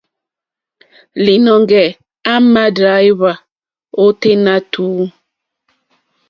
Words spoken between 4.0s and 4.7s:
ôténá